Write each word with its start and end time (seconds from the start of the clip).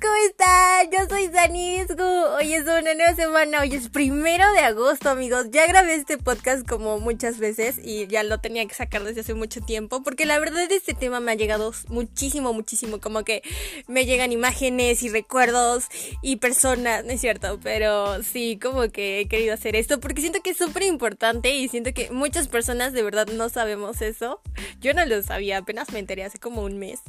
¿cómo 0.00 0.14
están? 0.26 0.61
Yo 0.90 0.98
soy 1.08 1.28
Zanisgu. 1.28 2.02
Hoy 2.02 2.54
es 2.54 2.62
una 2.62 2.94
nueva 2.94 3.14
semana, 3.14 3.60
hoy 3.60 3.72
es 3.72 3.88
primero 3.88 4.50
de 4.52 4.60
agosto, 4.60 5.10
amigos. 5.10 5.46
Ya 5.52 5.64
grabé 5.68 5.94
este 5.94 6.18
podcast 6.18 6.66
como 6.66 6.98
muchas 6.98 7.38
veces 7.38 7.78
y 7.82 8.08
ya 8.08 8.24
lo 8.24 8.40
tenía 8.40 8.66
que 8.66 8.74
sacar 8.74 9.04
desde 9.04 9.20
hace 9.20 9.34
mucho 9.34 9.60
tiempo 9.60 10.02
porque 10.02 10.26
la 10.26 10.40
verdad 10.40 10.70
este 10.72 10.92
tema 10.92 11.20
me 11.20 11.30
ha 11.30 11.34
llegado 11.36 11.72
muchísimo, 11.86 12.52
muchísimo. 12.52 13.00
Como 13.00 13.22
que 13.22 13.42
me 13.86 14.06
llegan 14.06 14.32
imágenes 14.32 15.04
y 15.04 15.08
recuerdos 15.08 15.84
y 16.20 16.36
personas, 16.36 17.04
no 17.04 17.12
es 17.12 17.20
cierto, 17.20 17.60
pero 17.62 18.20
sí, 18.24 18.58
como 18.60 18.88
que 18.88 19.20
he 19.20 19.28
querido 19.28 19.54
hacer 19.54 19.76
esto 19.76 20.00
porque 20.00 20.20
siento 20.20 20.40
que 20.42 20.50
es 20.50 20.56
súper 20.56 20.82
importante 20.82 21.54
y 21.54 21.68
siento 21.68 21.92
que 21.94 22.10
muchas 22.10 22.48
personas 22.48 22.92
de 22.92 23.04
verdad 23.04 23.28
no 23.28 23.48
sabemos 23.50 24.02
eso. 24.02 24.40
Yo 24.80 24.94
no 24.94 25.06
lo 25.06 25.22
sabía, 25.22 25.58
apenas 25.58 25.92
me 25.92 26.00
enteré 26.00 26.24
hace 26.24 26.38
como 26.38 26.62
un 26.62 26.80
mes. 26.80 27.00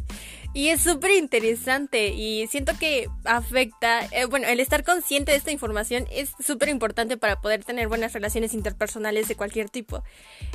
Y 0.53 0.67
es 0.67 0.81
súper 0.81 1.09
interesante 1.12 2.09
y 2.09 2.45
siento 2.45 2.73
que 2.79 3.09
afecta, 3.23 3.62
eh, 4.12 4.26
bueno, 4.26 4.48
el 4.48 4.59
estar 4.59 4.84
consciente 4.84 5.31
de 5.31 5.38
esta 5.38 5.52
información 5.52 6.08
es 6.12 6.31
súper 6.44 6.70
importante 6.70 7.17
para 7.17 7.41
poder 7.41 7.63
tener 7.63 7.88
buenas 7.88 8.13
relaciones 8.13 8.54
interpersonales 8.54 9.27
de 9.27 9.35
cualquier 9.35 9.70
tipo. 9.70 10.04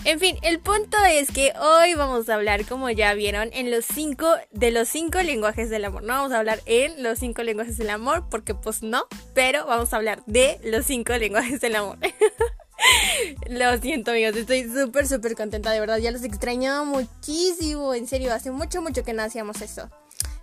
En 0.05 0.21
fin, 0.21 0.37
el 0.43 0.61
punto 0.61 0.97
es 1.05 1.31
que 1.31 1.53
hoy 1.61 1.95
vamos 1.95 2.29
a 2.29 2.35
hablar, 2.35 2.65
como 2.67 2.91
ya 2.91 3.15
vieron, 3.15 3.51
en 3.53 3.71
los 3.71 3.85
cinco, 3.85 4.35
de 4.53 4.71
los 4.71 4.89
cinco 4.89 5.23
lenguajes 5.23 5.71
del 5.71 5.85
amor. 5.85 6.03
No 6.03 6.15
vamos 6.15 6.33
a 6.33 6.39
hablar 6.39 6.61
en 6.67 7.03
los 7.03 7.19
cinco 7.19 7.43
lenguajes 7.43 7.77
del 7.79 7.91
amor, 7.91 8.27
porque 8.31 8.55
pues 8.55 8.83
no, 8.83 9.07
pero 9.35 9.67
vamos 9.67 9.93
a 9.93 9.97
hablar 9.97 10.23
de 10.27 10.59
los 10.65 10.87
cinco 10.87 11.13
lenguajes 11.17 11.61
del 11.61 11.77
amor. 11.77 11.99
Lo 13.49 13.77
siento 13.79 14.13
amigos, 14.13 14.37
estoy 14.37 14.69
súper 14.69 15.07
súper 15.07 15.35
contenta, 15.35 15.73
de 15.73 15.81
verdad, 15.81 15.99
ya 15.99 16.13
los 16.13 16.23
extrañaba 16.23 16.85
muchísimo, 16.85 17.93
en 17.93 18.07
serio, 18.07 18.33
hace 18.33 18.53
mucho 18.53 18.81
mucho 18.83 19.03
que 19.03 19.13
no 19.13 19.23
hacíamos 19.23 19.61
eso. 19.63 19.91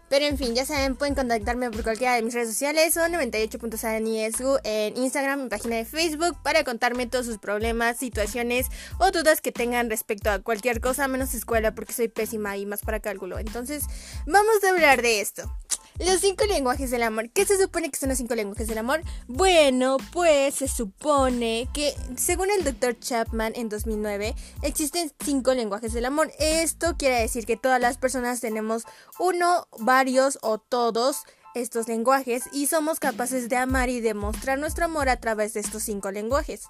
Pero 0.10 0.26
en 0.26 0.38
fin, 0.38 0.54
ya 0.54 0.66
saben, 0.66 0.96
pueden 0.96 1.16
contactarme 1.16 1.72
por 1.72 1.84
cualquiera 1.84 2.16
de 2.16 2.22
mis 2.22 2.34
redes 2.34 2.50
sociales 2.50 2.96
o 2.98 3.02
98.saniesgu 3.02 4.60
en 4.64 4.96
Instagram, 4.98 5.42
en 5.42 5.50
página 5.50 5.78
de 5.78 5.86
Facebook, 5.86 6.38
para 6.44 6.64
contarme 6.64 7.08
todos 7.08 7.26
sus 7.26 7.40
problemas, 7.40 7.98
situaciones 7.98 8.68
o 9.00 9.12
dudas 9.12 9.42
que 9.42 9.52
tengan 9.52 9.90
respecto 9.90 10.30
a 10.30 10.40
cualquier 10.40 10.80
cosa, 10.80 11.08
menos 11.08 11.34
escuela, 11.34 11.74
porque 11.74 11.94
soy 11.94 12.08
pésima 12.08 12.56
y 12.58 12.66
más 12.66 12.82
para 12.82 13.00
cálculo. 13.00 13.40
Entonces, 13.40 13.86
vamos 14.28 14.64
a 14.64 14.70
hablar 14.70 15.02
de 15.02 15.22
esto. 15.22 15.52
Los 15.98 16.20
cinco 16.20 16.46
lenguajes 16.46 16.92
del 16.92 17.04
amor. 17.04 17.30
¿Qué 17.30 17.46
se 17.46 17.58
supone 17.58 17.90
que 17.90 17.98
son 17.98 18.10
los 18.10 18.18
cinco 18.18 18.36
lenguajes 18.36 18.68
del 18.68 18.80
amor? 18.80 19.02
Bueno, 19.28 19.96
pues 20.12 20.56
se 20.56 20.68
supone 20.68 21.70
que, 21.74 21.96
según 22.18 22.50
el 22.52 22.66
Dr. 22.66 23.00
Chapman 23.00 23.54
en 23.56 23.70
2009, 23.70 24.36
existen 24.62 25.14
cinco 25.24 25.54
lenguajes 25.54 25.94
del 25.94 26.04
amor. 26.04 26.34
Esto 26.38 26.98
quiere 26.98 27.22
decir 27.22 27.46
que 27.46 27.56
todas 27.56 27.80
las 27.80 27.98
personas 27.98 28.42
tenemos 28.42 28.84
uno, 29.20 29.68
varios 29.80 30.38
o 30.42 30.58
todos 30.58 31.24
estos 31.54 31.88
lenguajes 31.88 32.44
y 32.52 32.68
somos 32.68 33.00
capaces 33.00 33.48
de 33.48 33.56
amar 33.56 33.88
y 33.88 34.02
demostrar 34.02 34.60
nuestro 34.60 34.86
amor 34.86 35.08
a 35.08 35.22
través 35.22 35.54
de 35.54 35.62
estos 35.62 35.84
cinco 35.84 36.12
lenguajes. 36.12 36.64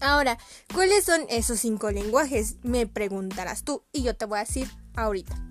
Ahora, 0.00 0.38
¿cuáles 0.72 1.04
son 1.04 1.26
esos 1.28 1.60
cinco 1.60 1.90
lenguajes? 1.90 2.56
Me 2.62 2.86
preguntarás 2.86 3.64
tú 3.64 3.84
y 3.92 4.02
yo 4.02 4.16
te 4.16 4.24
voy 4.24 4.38
a 4.38 4.44
decir 4.44 4.66
ahorita. 4.96 5.49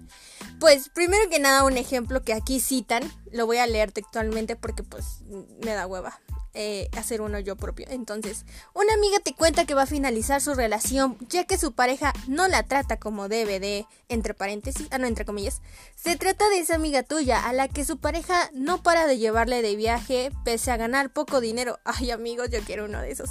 Pues 0.60 0.90
primero 0.90 1.30
que 1.30 1.40
nada 1.40 1.64
un 1.64 1.78
ejemplo 1.78 2.22
que 2.24 2.34
aquí 2.34 2.60
citan, 2.60 3.04
lo 3.32 3.46
voy 3.46 3.58
a 3.58 3.68
leer 3.68 3.92
textualmente 3.92 4.56
porque 4.56 4.84
pues 4.84 5.22
me 5.64 5.74
da 5.74 5.88
hueva 5.88 6.20
eh, 6.54 6.90
hacer 6.98 7.22
uno 7.22 7.40
yo 7.40 7.56
propio. 7.56 7.86
Entonces, 7.90 8.46
una 8.74 8.94
amiga 8.94 9.20
te 9.20 9.34
cuenta 9.34 9.66
que 9.66 9.76
va 9.76 9.84
a 9.84 9.86
finalizar 9.86 10.42
su 10.42 10.56
relación 10.56 11.18
ya 11.30 11.46
que 11.46 11.58
su 11.58 11.74
pareja 11.74 12.12
no 12.28 12.48
la 12.48 12.64
trata 12.64 12.98
como 12.98 13.30
debe 13.30 13.60
de, 13.60 13.86
entre 14.10 14.34
paréntesis, 14.34 14.88
ah 14.92 14.98
no, 14.98 15.08
entre 15.08 15.26
comillas. 15.26 15.62
Se 15.96 16.16
trata 16.16 16.50
de 16.50 16.60
esa 16.60 16.76
amiga 16.76 17.04
tuya 17.04 17.48
a 17.48 17.54
la 17.54 17.68
que 17.68 17.86
su 17.86 18.00
pareja 18.00 18.50
no 18.54 18.84
para 18.84 19.06
de 19.06 19.18
llevarle 19.18 19.62
de 19.62 19.76
viaje 19.76 20.32
pese 20.44 20.72
a 20.72 20.78
ganar 20.78 21.14
poco 21.14 21.40
dinero. 21.40 21.80
Ay 21.86 22.12
amigos, 22.12 22.50
yo 22.50 22.60
quiero 22.62 22.86
uno 22.86 23.00
de 23.00 23.12
esos. 23.12 23.30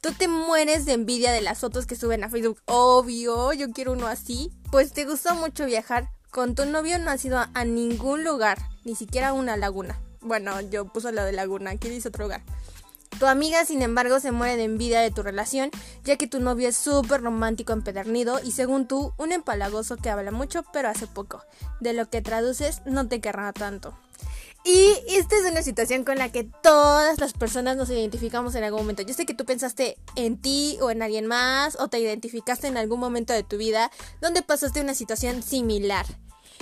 Tú 0.00 0.12
te 0.12 0.28
mueres 0.28 0.84
de 0.84 0.92
envidia 0.92 1.32
de 1.32 1.40
las 1.40 1.58
fotos 1.58 1.86
que 1.86 1.96
suben 1.96 2.22
a 2.22 2.28
Facebook. 2.28 2.60
Obvio, 2.66 3.52
yo 3.54 3.72
quiero 3.72 3.94
uno 3.94 4.06
así. 4.06 4.52
Pues 4.70 4.92
te 4.92 5.06
gustó 5.06 5.34
mucho 5.34 5.64
viajar, 5.64 6.10
con 6.30 6.54
tu 6.54 6.64
novio 6.66 6.98
no 6.98 7.10
has 7.10 7.24
ido 7.24 7.38
a 7.52 7.64
ningún 7.64 8.24
lugar, 8.24 8.58
ni 8.84 8.94
siquiera 8.94 9.28
a 9.28 9.32
una 9.32 9.56
laguna. 9.56 9.98
Bueno, 10.20 10.60
yo 10.60 10.86
puse 10.86 11.12
la 11.12 11.24
de 11.24 11.32
laguna, 11.32 11.70
aquí 11.70 11.88
dice 11.88 12.08
otro 12.08 12.24
lugar. 12.24 12.42
Tu 13.18 13.26
amiga, 13.26 13.64
sin 13.64 13.82
embargo, 13.82 14.20
se 14.20 14.30
muere 14.30 14.56
de 14.56 14.64
envidia 14.64 15.00
de 15.00 15.10
tu 15.10 15.22
relación, 15.22 15.70
ya 16.04 16.16
que 16.16 16.28
tu 16.28 16.38
novio 16.38 16.68
es 16.68 16.76
súper 16.76 17.22
romántico 17.22 17.72
empedernido 17.72 18.38
y 18.42 18.52
según 18.52 18.86
tú, 18.86 19.12
un 19.16 19.32
empalagoso 19.32 19.96
que 19.96 20.10
habla 20.10 20.30
mucho 20.30 20.62
pero 20.72 20.88
hace 20.88 21.06
poco. 21.06 21.42
De 21.80 21.94
lo 21.94 22.08
que 22.08 22.22
traduces, 22.22 22.82
no 22.84 23.08
te 23.08 23.20
querrá 23.20 23.52
tanto. 23.52 23.98
Y 24.68 25.02
esta 25.08 25.34
es 25.34 25.50
una 25.50 25.62
situación 25.62 26.04
con 26.04 26.18
la 26.18 26.30
que 26.30 26.44
todas 26.44 27.18
las 27.18 27.32
personas 27.32 27.78
nos 27.78 27.88
identificamos 27.88 28.54
en 28.54 28.64
algún 28.64 28.80
momento. 28.82 29.00
Yo 29.00 29.14
sé 29.14 29.24
que 29.24 29.32
tú 29.32 29.46
pensaste 29.46 29.96
en 30.14 30.36
ti 30.36 30.76
o 30.82 30.90
en 30.90 31.00
alguien 31.00 31.24
más 31.24 31.80
o 31.80 31.88
te 31.88 31.98
identificaste 31.98 32.66
en 32.66 32.76
algún 32.76 33.00
momento 33.00 33.32
de 33.32 33.42
tu 33.42 33.56
vida 33.56 33.90
donde 34.20 34.42
pasaste 34.42 34.82
una 34.82 34.92
situación 34.92 35.42
similar. 35.42 36.04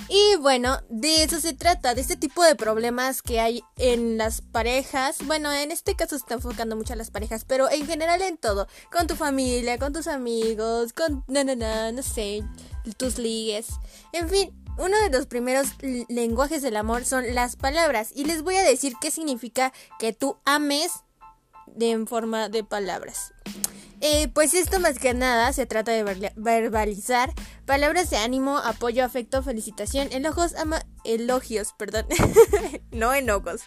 Y 0.09 0.37
bueno, 0.37 0.79
de 0.89 1.25
eso 1.25 1.41
se 1.41 1.53
trata, 1.53 1.97
de 1.97 2.01
este 2.01 2.15
tipo 2.15 2.45
de 2.45 2.55
problemas 2.55 3.23
que 3.23 3.41
hay 3.41 3.65
en 3.77 4.19
las 4.19 4.41
parejas. 4.41 5.17
Bueno, 5.25 5.53
en 5.53 5.73
este 5.73 5.97
caso 5.97 6.11
se 6.11 6.23
está 6.23 6.35
enfocando 6.35 6.77
mucho 6.77 6.93
a 6.93 6.97
las 6.97 7.11
parejas, 7.11 7.45
pero 7.45 7.69
en 7.69 7.89
general 7.89 8.23
en 8.23 8.37
todo. 8.37 8.69
Con 8.93 9.09
tu 9.09 9.17
familia, 9.17 9.79
con 9.79 9.93
tus 9.93 10.07
amigos, 10.07 10.93
con... 10.93 11.25
No, 11.27 11.43
no, 11.43 11.57
no, 11.57 11.91
no 11.91 12.03
sé, 12.05 12.45
tus 12.97 13.19
ligues. 13.19 13.67
En 14.13 14.29
fin, 14.29 14.55
uno 14.79 14.97
de 14.99 15.11
los 15.11 15.27
primeros 15.27 15.69
lenguajes 16.09 16.63
del 16.63 16.77
amor 16.77 17.05
son 17.05 17.35
las 17.35 17.57
palabras. 17.57 18.11
Y 18.15 18.25
les 18.25 18.43
voy 18.43 18.57
a 18.57 18.63
decir 18.63 18.95
qué 19.01 19.11
significa 19.11 19.73
que 19.99 20.13
tú 20.13 20.37
ames 20.45 20.93
de 21.67 21.91
en 21.91 22.07
forma 22.07 22.49
de 22.49 22.65
palabras. 22.65 23.33
Eh, 24.01 24.29
pues 24.29 24.53
esto 24.55 24.79
más 24.79 24.99
que 24.99 25.15
nada 25.15 25.53
se 25.53 25.65
trata 25.65 25.91
de 25.93 26.33
verbalizar 26.37 27.33
palabras 27.65 28.11
de 28.11 28.19
ánimo, 28.19 28.59
apoyo, 28.59 29.05
afecto, 29.05 29.43
felicitación, 29.43 30.09
elogios, 30.13 30.55
ama 30.55 30.85
elogios, 31.15 31.75
perdón, 31.79 32.07
no 32.91 33.15
enojos, 33.15 33.63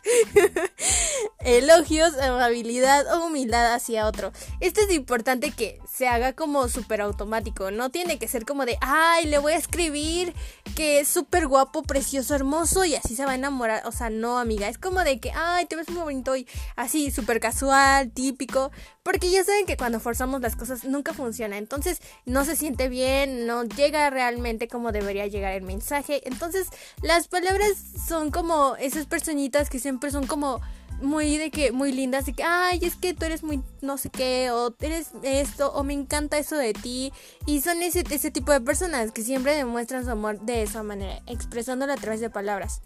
elogios, 1.39 2.17
amabilidad 2.17 3.05
o 3.15 3.25
humildad 3.25 3.73
hacia 3.73 4.07
otro. 4.07 4.31
Esto 4.59 4.81
es 4.81 4.91
importante 4.91 5.51
que 5.51 5.79
se 5.91 6.07
haga 6.07 6.33
como 6.33 6.67
súper 6.67 7.01
automático, 7.01 7.71
no 7.71 7.89
tiene 7.89 8.19
que 8.19 8.27
ser 8.27 8.45
como 8.45 8.65
de, 8.65 8.77
ay, 8.81 9.25
le 9.25 9.37
voy 9.39 9.53
a 9.53 9.57
escribir 9.57 10.33
que 10.75 10.99
es 10.99 11.07
súper 11.07 11.47
guapo, 11.47 11.83
precioso, 11.83 12.35
hermoso 12.35 12.85
y 12.85 12.95
así 12.95 13.15
se 13.15 13.25
va 13.25 13.31
a 13.31 13.35
enamorar, 13.35 13.85
o 13.85 13.91
sea, 13.91 14.09
no, 14.09 14.39
amiga, 14.39 14.67
es 14.67 14.77
como 14.77 15.03
de 15.03 15.19
que, 15.19 15.31
ay, 15.33 15.65
te 15.65 15.75
ves 15.75 15.89
muy 15.89 16.03
bonito 16.03 16.35
y 16.35 16.47
así, 16.75 17.11
súper 17.11 17.39
casual, 17.39 18.11
típico, 18.11 18.71
porque 19.03 19.31
ya 19.31 19.43
saben 19.43 19.65
que 19.65 19.77
cuando 19.77 19.99
forzamos 19.99 20.41
las 20.41 20.55
cosas 20.55 20.83
nunca 20.83 21.13
funciona, 21.13 21.57
entonces 21.57 22.01
no 22.25 22.45
se 22.45 22.55
siente 22.55 22.89
bien, 22.89 23.47
no 23.47 23.63
llega 23.63 24.09
realmente 24.09 24.67
como 24.67 24.91
debería 24.91 25.27
llegar 25.27 25.53
el 25.53 25.63
mensaje, 25.63 26.21
entonces 26.27 26.67
las 27.01 27.27
palabras 27.29 27.73
son 28.07 28.31
como 28.31 28.75
esas 28.77 29.05
personitas 29.05 29.69
que 29.69 29.79
siempre 29.79 30.11
son 30.11 30.27
como 30.27 30.61
muy 31.01 31.37
de 31.37 31.49
que 31.49 31.71
muy 31.71 31.91
lindas 31.91 32.27
y 32.27 32.33
que 32.33 32.43
ay 32.43 32.79
es 32.81 32.95
que 32.95 33.13
tú 33.13 33.25
eres 33.25 33.43
muy 33.43 33.63
no 33.81 33.97
sé 33.97 34.09
qué 34.09 34.51
o 34.51 34.75
eres 34.81 35.11
esto 35.23 35.71
o 35.71 35.83
me 35.83 35.93
encanta 35.93 36.37
eso 36.37 36.57
de 36.57 36.73
ti 36.73 37.13
y 37.45 37.61
son 37.61 37.81
ese, 37.81 38.03
ese 38.09 38.31
tipo 38.31 38.51
de 38.51 38.59
personas 38.59 39.11
que 39.11 39.21
siempre 39.21 39.55
demuestran 39.55 40.03
su 40.03 40.11
amor 40.11 40.41
de 40.41 40.63
esa 40.63 40.83
manera 40.83 41.21
expresándolo 41.27 41.93
a 41.93 41.97
través 41.97 42.19
de 42.19 42.29
palabras 42.29 42.81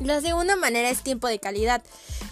la 0.00 0.20
segunda 0.20 0.56
manera 0.56 0.90
es 0.90 1.02
tiempo 1.02 1.28
de 1.28 1.38
calidad. 1.38 1.82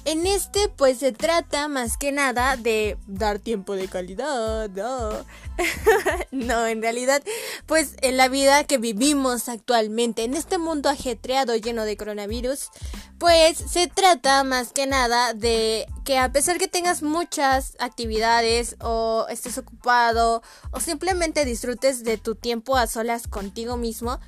En 0.04 0.26
este 0.26 0.68
pues 0.68 0.98
se 0.98 1.12
trata 1.12 1.68
más 1.68 1.96
que 1.96 2.10
nada 2.10 2.56
de 2.56 2.96
dar 3.06 3.38
tiempo 3.38 3.76
de 3.76 3.88
calidad. 3.88 4.70
No, 4.70 5.10
no 6.30 6.66
en 6.66 6.82
realidad 6.82 7.22
pues 7.66 7.94
en 8.00 8.16
la 8.16 8.28
vida 8.28 8.64
que 8.64 8.78
vivimos 8.78 9.48
actualmente, 9.48 10.24
en 10.24 10.34
este 10.34 10.58
mundo 10.58 10.88
ajetreado 10.88 11.54
lleno 11.56 11.84
de 11.84 11.96
coronavirus, 11.96 12.70
pues 13.18 13.58
se 13.58 13.86
trata 13.86 14.42
más 14.44 14.72
que 14.72 14.86
nada 14.86 15.34
de 15.34 15.86
que 16.04 16.18
a 16.18 16.32
pesar 16.32 16.58
que 16.58 16.68
tengas 16.68 17.02
muchas 17.02 17.76
actividades 17.78 18.76
o 18.80 19.26
estés 19.28 19.58
ocupado 19.58 20.42
o 20.70 20.80
simplemente 20.80 21.44
disfrutes 21.44 22.02
de 22.02 22.16
tu 22.16 22.34
tiempo 22.34 22.76
a 22.76 22.86
solas 22.86 23.28
contigo 23.28 23.76
mismo, 23.76 24.18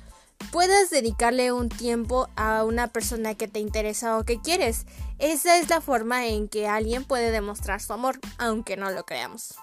puedas 0.51 0.89
dedicarle 0.89 1.51
un 1.51 1.69
tiempo 1.69 2.29
a 2.35 2.63
una 2.63 2.87
persona 2.87 3.35
que 3.35 3.47
te 3.47 3.59
interesa 3.59 4.17
o 4.17 4.23
que 4.23 4.41
quieres. 4.41 4.85
Esa 5.19 5.57
es 5.57 5.69
la 5.69 5.81
forma 5.81 6.27
en 6.27 6.47
que 6.47 6.67
alguien 6.67 7.03
puede 7.05 7.31
demostrar 7.31 7.81
su 7.81 7.93
amor, 7.93 8.19
aunque 8.37 8.77
no 8.77 8.91
lo 8.91 9.05
creamos. 9.05 9.55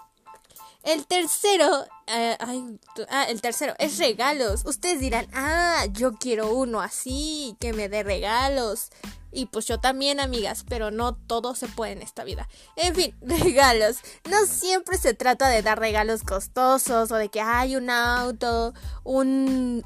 El 0.82 1.06
tercero, 1.06 1.84
eh, 2.06 2.38
ah, 3.10 3.24
el 3.28 3.42
tercero 3.42 3.74
es 3.78 3.98
regalos. 3.98 4.64
Ustedes 4.64 5.00
dirán, 5.00 5.26
ah, 5.34 5.84
yo 5.92 6.14
quiero 6.14 6.54
uno 6.54 6.80
así, 6.80 7.54
que 7.60 7.74
me 7.74 7.88
dé 7.88 8.02
regalos. 8.02 8.90
Y 9.32 9.46
pues 9.46 9.66
yo 9.66 9.78
también, 9.78 10.20
amigas, 10.20 10.64
pero 10.68 10.90
no 10.90 11.14
todo 11.14 11.54
se 11.54 11.68
puede 11.68 11.92
en 11.92 12.02
esta 12.02 12.24
vida. 12.24 12.48
En 12.76 12.94
fin, 12.94 13.14
regalos. 13.20 13.98
No 14.28 14.46
siempre 14.46 14.96
se 14.96 15.14
trata 15.14 15.48
de 15.48 15.62
dar 15.62 15.78
regalos 15.78 16.22
costosos 16.22 17.10
o 17.10 17.16
de 17.16 17.28
que 17.28 17.40
hay 17.40 17.76
un 17.76 17.90
auto, 17.90 18.72
un 19.04 19.84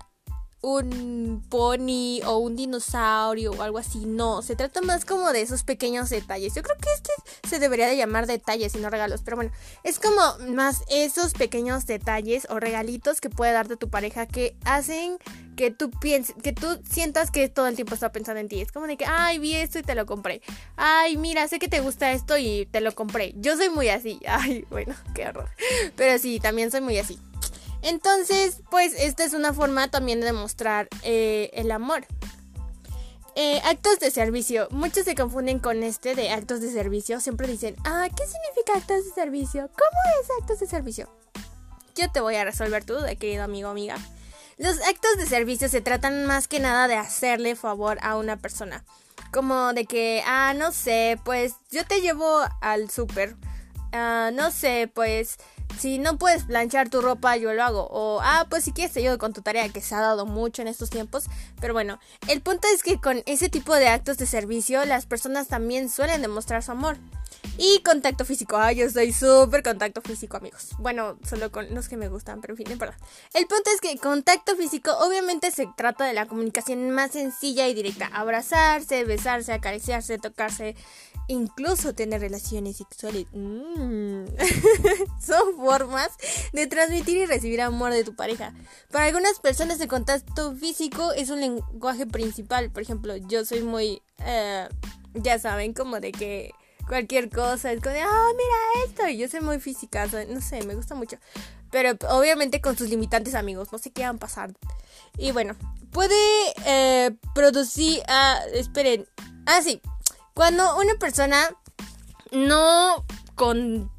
un 0.64 1.44
pony 1.50 2.20
o 2.25 2.38
un 2.38 2.56
dinosaurio 2.56 3.52
o 3.52 3.62
algo 3.62 3.78
así. 3.78 4.06
No, 4.06 4.40
se 4.40 4.56
trata 4.56 4.81
más 4.81 5.05
como 5.05 5.31
de 5.32 5.43
esos 5.43 5.62
pequeños 5.62 6.08
detalles. 6.08 6.55
Yo 6.55 6.62
creo 6.62 6.76
que 6.78 6.88
este 6.94 7.12
se 7.49 7.58
debería 7.58 7.87
de 7.87 7.96
llamar 7.96 8.26
detalles 8.26 8.75
y 8.75 8.78
no 8.78 8.88
regalos. 8.88 9.20
Pero 9.22 9.37
bueno, 9.37 9.52
es 9.82 9.99
como 9.99 10.20
más 10.55 10.82
esos 10.88 11.34
pequeños 11.34 11.87
detalles 11.87 12.46
o 12.49 12.61
regalitos 12.61 13.20
que 13.20 13.28
puede 13.28 13.52
darte 13.52 13.76
tu 13.76 13.90
pareja 13.90 14.26
que 14.26 14.56
hacen 14.64 15.19
que 15.55 15.70
tú 15.70 15.90
pienses, 15.90 16.34
que 16.43 16.52
tú 16.52 16.81
sientas 16.90 17.31
que 17.31 17.49
todo 17.49 17.66
el 17.66 17.76
tiempo 17.76 17.94
está 17.94 18.11
pensando 18.11 18.40
en 18.40 18.49
ti. 18.49 18.61
Es 18.61 18.72
como 18.72 18.87
de 18.87 18.96
que, 18.96 19.05
ay, 19.06 19.38
vi 19.38 19.55
esto 19.55 19.78
y 19.78 19.82
te 19.82 19.94
lo 19.94 20.06
compré. 20.06 20.40
Ay, 20.76 21.16
mira, 21.19 21.46
sé 21.46 21.58
que 21.58 21.69
te 21.69 21.81
gusta 21.81 22.11
esto 22.12 22.38
y 22.38 22.66
te 22.70 22.81
lo 22.81 22.94
compré. 22.94 23.34
Yo 23.37 23.56
soy 23.56 23.69
muy 23.69 23.88
así. 23.90 24.19
Ay, 24.26 24.64
bueno, 24.70 24.94
qué 25.14 25.28
horror. 25.28 25.50
Pero 25.96 26.19
sí, 26.19 26.40
también 26.40 26.70
soy 26.70 26.81
muy 26.81 26.99
así. 26.99 27.19
Entonces, 27.84 28.62
pues 28.70 28.94
esta 28.94 29.25
es 29.25 29.34
una 29.34 29.52
forma 29.52 29.90
también 29.90 30.20
de 30.20 30.26
demostrar 30.26 30.88
eh, 31.02 31.50
el 31.52 31.70
amor. 31.70 32.06
Eh, 33.36 33.60
actos 33.64 33.98
de 33.98 34.10
servicio. 34.10 34.69
Muchos 34.70 35.04
se 35.04 35.14
confunden 35.14 35.58
con 35.58 35.82
este 35.82 36.14
de 36.14 36.31
actos 36.31 36.62
de 36.62 36.72
servicio. 36.72 37.20
Siempre 37.20 37.46
dicen, 37.46 37.76
ah, 37.84 38.08
¿qué 38.08 38.25
significa 38.26 38.78
actos 38.78 39.04
de 39.04 39.10
servicio? 39.10 39.69
¿Cómo 39.69 40.00
es 40.22 40.28
actos 40.40 40.60
de 40.60 40.66
servicio? 40.66 41.10
Yo 41.94 42.10
te 42.10 42.20
voy 42.20 42.36
a 42.36 42.44
resolver 42.44 42.86
duda, 42.86 43.14
querido 43.16 43.44
amigo 43.44 43.69
amiga. 43.69 43.98
Los 44.56 44.80
actos 44.80 45.19
de 45.19 45.26
servicio 45.26 45.69
se 45.69 45.82
tratan 45.82 46.25
más 46.25 46.48
que 46.48 46.60
nada 46.60 46.88
de 46.88 46.96
hacerle 46.96 47.54
favor 47.54 47.98
a 48.00 48.16
una 48.16 48.38
persona. 48.38 48.82
Como 49.30 49.75
de 49.75 49.84
que, 49.84 50.22
ah, 50.26 50.54
no 50.56 50.72
sé, 50.72 51.19
pues 51.22 51.56
yo 51.70 51.84
te 51.84 52.00
llevo 52.00 52.40
al 52.62 52.88
súper. 52.88 53.37
Ah, 53.92 54.30
no 54.32 54.50
sé, 54.50 54.90
pues 54.94 55.37
si 55.79 55.99
no 55.99 56.19
puedes 56.19 56.44
planchar 56.44 56.88
tu 56.88 57.00
ropa, 57.00 57.37
yo 57.37 57.53
lo 57.53 57.62
hago. 57.62 57.88
O, 57.91 58.21
ah, 58.23 58.47
pues 58.49 58.65
si 58.65 58.73
quieres 58.73 58.93
te 58.93 59.00
ayudo 59.00 59.19
con 59.19 59.32
tu 59.32 59.43
tarea, 59.43 59.69
que 59.69 59.81
se 59.81 59.94
ha 59.94 60.00
dado 60.00 60.26
mucho 60.26 60.62
en 60.62 60.69
estos 60.69 60.91
tiempos. 60.91 61.25
Pero 61.61 61.75
bueno, 61.75 61.99
el 62.29 62.41
punto 62.41 62.69
es 62.75 62.82
que 62.82 63.00
con 63.00 63.23
ese 63.26 63.49
tipo 63.49 63.75
de 63.75 63.88
actos 63.88 64.19
de 64.19 64.26
servicio, 64.26 64.85
las 64.85 65.06
personas 65.06 65.49
también 65.49 65.88
suelen 65.88 66.23
demostrar 66.23 66.62
su 66.62 66.73
amor. 66.73 66.99
Y 67.59 67.82
contacto 67.85 68.25
físico. 68.25 68.56
Ay, 68.56 68.76
yo 68.76 68.91
soy 68.91 69.12
súper 69.12 69.62
contacto 69.62 70.00
físico, 70.00 70.37
amigos. 70.37 70.71
Bueno, 70.79 71.19
solo 71.29 71.53
con 71.53 71.73
los 71.73 71.88
que 71.88 71.97
me 71.97 72.09
gustan, 72.09 72.41
pero 72.41 72.55
en 72.55 72.59
fin, 72.59 72.67
no 72.69 72.85
El 73.32 73.47
punto 73.47 73.71
es 73.73 73.81
que 73.81 73.97
contacto 73.99 74.56
físico 74.56 74.91
obviamente 74.99 75.50
se 75.50 75.69
trata 75.76 76.05
de 76.05 76.15
la 76.15 76.26
comunicación 76.26 76.91
más 76.91 77.12
sencilla 77.12 77.69
y 77.69 77.75
directa. 77.75 78.06
Abrazarse, 78.06 79.05
besarse, 79.05 79.53
acariciarse, 79.53 80.19
tocarse, 80.19 80.75
incluso 81.29 81.94
tener 81.94 82.21
relaciones 82.21 82.79
sexuales. 82.79 83.26
Mm. 83.32 84.25
Son 85.25 85.56
formas 85.64 86.11
de 86.52 86.66
transmitir 86.66 87.16
y 87.16 87.26
recibir 87.26 87.62
amor 87.62 87.93
de 87.93 88.05
tu 88.05 88.14
pareja. 88.14 88.52
Para 88.90 89.06
algunas 89.06 89.38
personas 89.40 89.81
el 89.81 89.88
contacto 89.88 90.55
físico 90.55 91.12
es 91.12 91.31
un 91.31 91.40
lenguaje 91.40 92.06
principal. 92.06 92.70
Por 92.70 92.82
ejemplo, 92.82 93.16
yo 93.16 93.44
soy 93.44 93.62
muy... 93.62 94.02
Eh, 94.19 94.69
ya 95.14 95.38
saben, 95.38 95.72
como 95.72 96.00
de 96.00 96.12
que 96.12 96.52
cualquier 96.87 97.31
cosa 97.31 97.72
es 97.72 97.81
como 97.81 97.94
de, 97.94 98.02
ah, 98.02 98.28
mira 98.37 98.87
esto. 98.87 99.08
Y 99.08 99.16
yo 99.16 99.28
soy 99.28 99.40
muy 99.40 99.58
física, 99.58 100.06
no 100.28 100.40
sé, 100.40 100.62
me 100.64 100.75
gusta 100.75 100.94
mucho. 100.94 101.16
Pero 101.70 101.93
obviamente 102.11 102.61
con 102.61 102.76
sus 102.76 102.88
limitantes 102.90 103.34
amigos, 103.34 103.72
no 103.72 103.78
sé 103.78 103.90
qué 103.90 104.02
van 104.02 104.16
a 104.16 104.19
pasar. 104.19 104.52
Y 105.16 105.32
bueno, 105.32 105.56
puede 105.90 106.14
eh, 106.66 107.16
producir... 107.34 108.02
Ah, 108.08 108.40
esperen. 108.52 109.06
Ah, 109.46 109.61
sí, 109.62 109.81
cuando 110.34 110.76
una 110.78 110.94
persona 110.94 111.56
no 112.32 113.05
con 113.34 113.90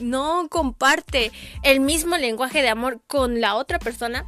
no 0.00 0.48
comparte 0.48 1.32
el 1.62 1.80
mismo 1.80 2.16
lenguaje 2.16 2.62
de 2.62 2.68
amor 2.68 3.00
con 3.06 3.40
la 3.40 3.56
otra 3.56 3.78
persona, 3.78 4.26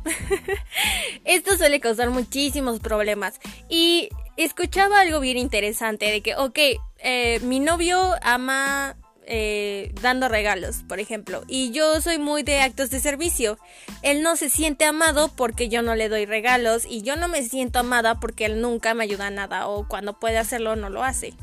esto 1.24 1.56
suele 1.56 1.80
causar 1.80 2.10
muchísimos 2.10 2.80
problemas. 2.80 3.40
Y 3.68 4.08
escuchaba 4.36 5.00
algo 5.00 5.20
bien 5.20 5.38
interesante 5.38 6.06
de 6.06 6.20
que, 6.20 6.36
ok, 6.36 6.58
eh, 6.98 7.40
mi 7.42 7.60
novio 7.60 8.14
ama 8.22 8.96
eh, 9.28 9.92
dando 10.02 10.28
regalos, 10.28 10.84
por 10.86 11.00
ejemplo, 11.00 11.42
y 11.48 11.72
yo 11.72 12.00
soy 12.00 12.18
muy 12.18 12.44
de 12.44 12.60
actos 12.60 12.90
de 12.90 13.00
servicio. 13.00 13.58
Él 14.02 14.22
no 14.22 14.36
se 14.36 14.48
siente 14.48 14.84
amado 14.84 15.32
porque 15.34 15.68
yo 15.68 15.82
no 15.82 15.96
le 15.96 16.08
doy 16.08 16.26
regalos 16.26 16.84
y 16.88 17.02
yo 17.02 17.16
no 17.16 17.26
me 17.26 17.42
siento 17.42 17.80
amada 17.80 18.20
porque 18.20 18.44
él 18.44 18.60
nunca 18.60 18.94
me 18.94 19.02
ayuda 19.02 19.26
a 19.26 19.30
nada 19.30 19.66
o 19.66 19.88
cuando 19.88 20.18
puede 20.20 20.38
hacerlo 20.38 20.76
no 20.76 20.90
lo 20.90 21.02
hace. 21.02 21.34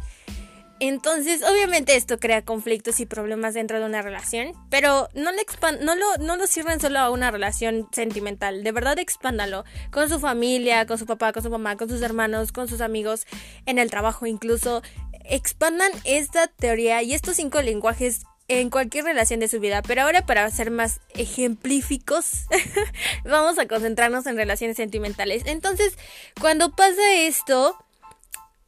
Entonces, 0.86 1.42
obviamente 1.44 1.96
esto 1.96 2.20
crea 2.20 2.42
conflictos 2.42 3.00
y 3.00 3.06
problemas 3.06 3.54
dentro 3.54 3.80
de 3.80 3.86
una 3.86 4.02
relación, 4.02 4.52
pero 4.70 5.08
no, 5.14 5.32
le 5.32 5.46
no, 5.80 5.96
lo, 5.96 6.18
no 6.18 6.36
lo 6.36 6.46
sirven 6.46 6.82
solo 6.82 7.00
a 7.00 7.10
una 7.10 7.32
relación 7.32 7.88
sentimental, 7.94 8.66
de 8.66 8.72
verdad 8.74 9.00
expándalo 9.00 9.64
con 9.92 10.10
su 10.10 10.20
familia, 10.20 10.86
con 10.86 10.98
su 10.98 11.06
papá, 11.06 11.32
con 11.32 11.42
su 11.42 11.50
mamá, 11.50 11.78
con 11.78 11.88
sus 11.88 12.02
hermanos, 12.02 12.52
con 12.52 12.68
sus 12.68 12.82
amigos, 12.82 13.26
en 13.66 13.80
el 13.80 13.90
trabajo 13.90 14.26
incluso 14.26 14.84
expandan 15.24 15.90
esta 16.04 16.48
teoría 16.48 17.02
y 17.02 17.14
estos 17.14 17.38
cinco 17.38 17.62
lenguajes 17.62 18.26
en 18.50 18.70
cualquier 18.70 19.06
relación 19.06 19.40
de 19.40 19.48
su 19.48 19.62
vida. 19.62 19.84
Pero 19.84 20.02
ahora 20.02 20.26
para 20.26 20.52
ser 20.52 20.70
más 20.70 21.00
ejemplíficos, 21.16 22.48
vamos 23.24 23.58
a 23.58 23.68
concentrarnos 23.70 24.26
en 24.26 24.36
relaciones 24.36 24.76
sentimentales. 24.76 25.44
Entonces, 25.46 25.98
cuando 26.42 26.76
pasa 26.76 27.14
esto, 27.16 27.78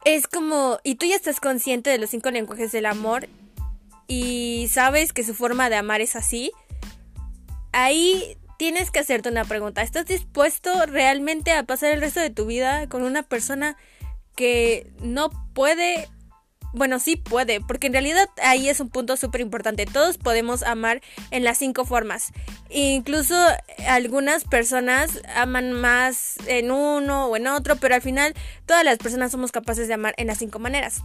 es 0.06 0.28
como, 0.28 0.78
y 0.84 0.94
tú 0.94 1.04
ya 1.06 1.16
estás 1.16 1.40
consciente 1.40 1.90
de 1.90 1.98
los 1.98 2.10
cinco 2.10 2.30
lenguajes 2.30 2.70
del 2.70 2.86
amor 2.86 3.28
y 4.06 4.68
sabes 4.70 5.12
que 5.12 5.24
su 5.24 5.34
forma 5.34 5.68
de 5.68 5.74
amar 5.74 6.00
es 6.00 6.14
así, 6.14 6.52
ahí 7.72 8.38
tienes 8.56 8.92
que 8.92 9.00
hacerte 9.00 9.30
una 9.30 9.44
pregunta. 9.44 9.82
¿Estás 9.82 10.06
dispuesto 10.06 10.86
realmente 10.86 11.50
a 11.50 11.64
pasar 11.64 11.90
el 11.90 12.00
resto 12.00 12.20
de 12.20 12.30
tu 12.30 12.46
vida 12.46 12.88
con 12.88 13.02
una 13.02 13.24
persona 13.24 13.76
que 14.36 14.86
no 15.00 15.28
puede 15.54 16.08
bueno, 16.76 16.98
sí 16.98 17.16
puede, 17.16 17.60
porque 17.60 17.86
en 17.86 17.94
realidad 17.94 18.28
ahí 18.42 18.68
es 18.68 18.80
un 18.80 18.90
punto 18.90 19.16
súper 19.16 19.40
importante. 19.40 19.86
Todos 19.86 20.18
podemos 20.18 20.62
amar 20.62 21.00
en 21.30 21.42
las 21.42 21.58
cinco 21.58 21.84
formas. 21.84 22.32
Incluso 22.68 23.34
algunas 23.88 24.44
personas 24.44 25.22
aman 25.34 25.72
más 25.72 26.36
en 26.46 26.70
uno 26.70 27.26
o 27.26 27.36
en 27.36 27.46
otro, 27.46 27.76
pero 27.76 27.94
al 27.94 28.02
final 28.02 28.34
todas 28.66 28.84
las 28.84 28.98
personas 28.98 29.32
somos 29.32 29.52
capaces 29.52 29.88
de 29.88 29.94
amar 29.94 30.14
en 30.18 30.26
las 30.26 30.38
cinco 30.38 30.58
maneras. 30.58 31.02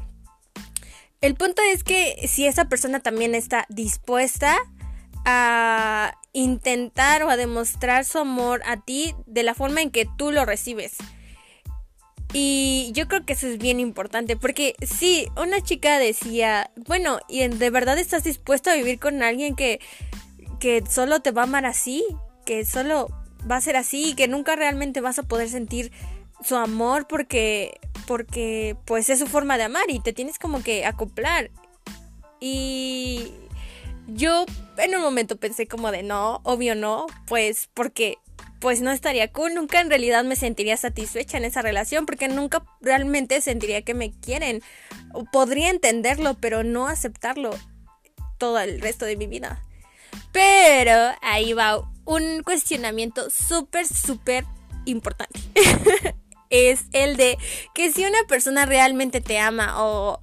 El 1.21 1.35
punto 1.35 1.61
es 1.73 1.83
que 1.83 2.27
si 2.27 2.47
esa 2.47 2.65
persona 2.65 2.99
también 2.99 3.33
está 3.33 3.65
dispuesta 3.69 4.57
a 5.23 6.15
intentar 6.33 7.23
o 7.23 7.29
a 7.29 7.37
demostrar 7.37 8.05
su 8.05 8.17
amor 8.17 8.61
a 8.65 8.77
ti 8.77 9.15
de 9.25 9.43
la 9.43 9.53
forma 9.53 9.81
en 9.81 9.91
que 9.91 10.07
tú 10.17 10.31
lo 10.31 10.45
recibes. 10.45 10.97
Y 12.33 12.91
yo 12.93 13.07
creo 13.07 13.25
que 13.25 13.33
eso 13.33 13.47
es 13.47 13.57
bien 13.57 13.79
importante, 13.79 14.37
porque 14.37 14.75
si 14.81 15.27
una 15.35 15.61
chica 15.61 15.99
decía, 15.99 16.71
bueno, 16.87 17.19
¿y 17.27 17.45
de 17.45 17.69
verdad 17.69 17.97
estás 17.97 18.23
dispuesto 18.23 18.69
a 18.69 18.75
vivir 18.75 18.99
con 18.99 19.21
alguien 19.21 19.55
que, 19.55 19.81
que 20.59 20.81
solo 20.89 21.21
te 21.21 21.31
va 21.31 21.41
a 21.41 21.45
amar 21.45 21.65
así? 21.65 22.05
Que 22.45 22.63
solo 22.63 23.09
va 23.49 23.57
a 23.57 23.61
ser 23.61 23.75
así 23.75 24.09
y 24.09 24.15
que 24.15 24.29
nunca 24.29 24.55
realmente 24.55 25.01
vas 25.01 25.19
a 25.19 25.23
poder 25.23 25.49
sentir 25.49 25.91
su 26.43 26.55
amor 26.55 27.07
porque, 27.07 27.79
porque 28.07 28.77
pues 28.85 29.09
es 29.09 29.19
su 29.19 29.27
forma 29.27 29.57
de 29.57 29.63
amar 29.63 29.89
y 29.89 29.99
te 29.99 30.13
tienes 30.13 30.39
como 30.39 30.63
que 30.63 30.85
acoplar. 30.85 31.51
Y 32.39 33.31
yo 34.07 34.45
en 34.77 34.95
un 34.95 35.01
momento 35.01 35.37
pensé 35.37 35.67
como 35.67 35.91
de 35.91 36.03
no, 36.03 36.41
obvio 36.43 36.75
no, 36.75 37.07
pues 37.27 37.69
porque 37.73 38.17
pues 38.61 38.79
no 38.79 38.91
estaría 38.91 39.31
cool, 39.31 39.55
nunca 39.55 39.81
en 39.81 39.89
realidad 39.89 40.23
me 40.23 40.35
sentiría 40.35 40.77
satisfecha 40.77 41.37
en 41.37 41.45
esa 41.45 41.63
relación 41.63 42.05
porque 42.05 42.27
nunca 42.27 42.63
realmente 42.79 43.41
sentiría 43.41 43.81
que 43.81 43.95
me 43.95 44.11
quieren. 44.11 44.61
Podría 45.31 45.71
entenderlo, 45.71 46.35
pero 46.35 46.63
no 46.63 46.87
aceptarlo 46.87 47.57
todo 48.37 48.59
el 48.59 48.79
resto 48.79 49.05
de 49.05 49.17
mi 49.17 49.25
vida. 49.25 49.63
Pero 50.31 50.93
ahí 51.23 51.53
va 51.53 51.89
un 52.05 52.43
cuestionamiento 52.43 53.31
súper, 53.31 53.87
súper 53.87 54.45
importante. 54.85 55.39
es 56.51 56.83
el 56.93 57.17
de 57.17 57.39
que 57.73 57.91
si 57.91 58.05
una 58.05 58.23
persona 58.27 58.67
realmente 58.67 59.21
te 59.21 59.39
ama 59.39 59.83
o 59.83 60.19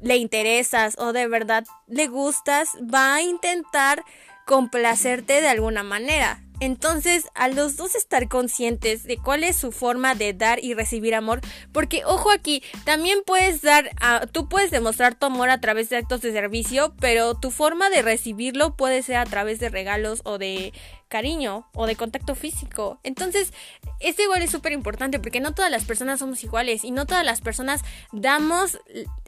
le 0.00 0.16
interesas 0.16 0.94
o 0.96 1.12
de 1.12 1.26
verdad 1.26 1.64
le 1.88 2.06
gustas, 2.06 2.68
va 2.82 3.16
a 3.16 3.22
intentar 3.22 4.04
complacerte 4.46 5.40
de 5.40 5.48
alguna 5.48 5.82
manera. 5.82 6.43
Entonces, 6.60 7.26
a 7.34 7.48
los 7.48 7.76
dos 7.76 7.94
estar 7.94 8.28
conscientes 8.28 9.04
de 9.04 9.16
cuál 9.16 9.44
es 9.44 9.56
su 9.56 9.72
forma 9.72 10.14
de 10.14 10.32
dar 10.32 10.62
y 10.62 10.74
recibir 10.74 11.14
amor, 11.14 11.40
porque 11.72 12.04
ojo 12.04 12.30
aquí, 12.30 12.62
también 12.84 13.18
puedes 13.26 13.60
dar, 13.62 13.90
a, 14.00 14.26
tú 14.26 14.48
puedes 14.48 14.70
demostrar 14.70 15.14
tu 15.14 15.26
amor 15.26 15.50
a 15.50 15.60
través 15.60 15.90
de 15.90 15.96
actos 15.96 16.20
de 16.20 16.32
servicio, 16.32 16.94
pero 17.00 17.34
tu 17.34 17.50
forma 17.50 17.90
de 17.90 18.02
recibirlo 18.02 18.76
puede 18.76 19.02
ser 19.02 19.16
a 19.16 19.24
través 19.24 19.58
de 19.58 19.68
regalos 19.68 20.20
o 20.24 20.38
de 20.38 20.72
cariño 21.08 21.68
o 21.74 21.86
de 21.86 21.96
contacto 21.96 22.34
físico. 22.34 23.00
Entonces, 23.02 23.52
esto 24.00 24.22
igual 24.22 24.42
es 24.42 24.50
súper 24.50 24.72
importante 24.72 25.18
porque 25.18 25.40
no 25.40 25.54
todas 25.54 25.70
las 25.70 25.84
personas 25.84 26.20
somos 26.20 26.42
iguales 26.44 26.84
y 26.84 26.90
no 26.90 27.06
todas 27.06 27.24
las 27.24 27.40
personas 27.40 27.82
damos 28.12 28.78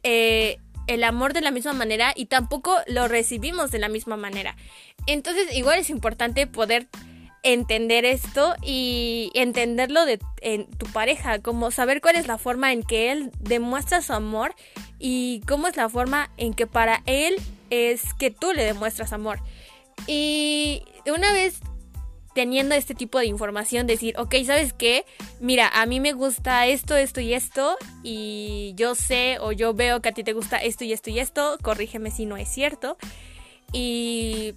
eh, 0.03 0.59
el 0.87 1.05
amor 1.05 1.33
de 1.33 1.41
la 1.41 1.51
misma 1.51 1.73
manera 1.73 2.13
y 2.15 2.27
tampoco 2.27 2.77
lo 2.87 3.09
recibimos 3.09 3.71
de 3.71 3.79
la 3.79 3.89
misma 3.89 4.17
manera. 4.17 4.57
Entonces, 5.07 5.55
igual 5.55 5.79
es 5.79 5.91
importante 5.91 6.47
poder 6.47 6.89
entender 7.47 8.05
esto 8.05 8.57
y 8.61 9.31
entenderlo 9.35 10.05
de 10.05 10.19
tu 10.19 10.87
pareja, 10.87 11.39
como 11.39 11.71
saber 11.71 12.01
cuál 12.01 12.17
es 12.17 12.27
la 12.27 12.39
forma 12.39 12.73
en 12.73 12.83
que 12.83 13.13
él 13.13 13.31
demuestra 13.39 14.03
su 14.03 14.13
amor 14.13 14.55
y 14.99 15.43
cómo 15.47 15.69
es 15.69 15.77
la 15.77 15.89
forma 15.89 16.29
en 16.39 16.55
que 16.55 16.67
para 16.67 17.03
él 17.07 17.37
es 17.71 18.15
que 18.15 18.33
tú 18.33 18.53
le 18.53 18.65
demuestras 18.65 19.13
amor. 19.13 19.39
Y 20.09 20.83
una 21.07 21.33
vez 21.33 21.61
teniendo 22.35 22.75
este 22.75 22.97
tipo 22.97 23.21
de 23.21 23.27
información, 23.27 23.87
decir, 23.87 24.19
ok, 24.19 24.35
¿sabes 24.45 24.73
qué? 24.73 25.07
Mira, 25.39 25.69
a 25.69 25.87
mí 25.87 26.01
me 26.01 26.13
gusta 26.13 26.67
esto, 26.67 26.97
esto 26.97 27.21
y 27.21 27.33
esto, 27.33 27.77
y 28.03 28.75
yo 28.77 28.97
sé 28.97 29.39
o 29.41 29.53
yo 29.53 29.73
veo 29.73 30.03
que 30.03 30.09
a 30.09 30.13
ti 30.13 30.25
te 30.25 30.33
gusta 30.33 30.59
esto 30.59 30.83
y 30.83 30.93
esto 30.93 31.11
y 31.11 31.21
esto, 31.21 31.59
corrígeme 31.63 32.11
si 32.11 32.27
no 32.27 32.37
es 32.37 32.49
cierto. 32.49 32.99
Y, 33.73 34.55